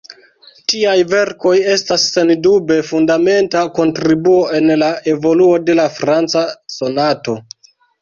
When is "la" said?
4.83-4.91, 5.85-5.89